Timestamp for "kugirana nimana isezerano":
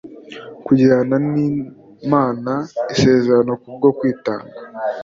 0.65-3.53